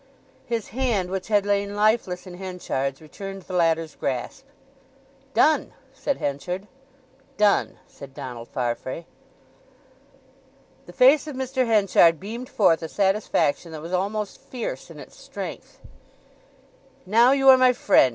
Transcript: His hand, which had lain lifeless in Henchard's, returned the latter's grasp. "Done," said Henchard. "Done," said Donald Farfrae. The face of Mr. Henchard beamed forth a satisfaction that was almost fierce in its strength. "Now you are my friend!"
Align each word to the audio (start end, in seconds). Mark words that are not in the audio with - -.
His 0.47 0.69
hand, 0.69 1.11
which 1.11 1.27
had 1.27 1.45
lain 1.45 1.75
lifeless 1.75 2.25
in 2.25 2.39
Henchard's, 2.39 3.03
returned 3.03 3.43
the 3.43 3.53
latter's 3.53 3.93
grasp. 3.93 4.45
"Done," 5.35 5.73
said 5.93 6.17
Henchard. 6.17 6.65
"Done," 7.37 7.77
said 7.87 8.15
Donald 8.15 8.47
Farfrae. 8.47 9.05
The 10.87 10.93
face 10.93 11.27
of 11.27 11.35
Mr. 11.35 11.67
Henchard 11.67 12.19
beamed 12.19 12.49
forth 12.49 12.81
a 12.81 12.89
satisfaction 12.89 13.71
that 13.73 13.81
was 13.83 13.93
almost 13.93 14.41
fierce 14.41 14.89
in 14.89 14.97
its 14.99 15.15
strength. 15.15 15.77
"Now 17.05 17.31
you 17.31 17.47
are 17.49 17.57
my 17.59 17.71
friend!" 17.71 18.09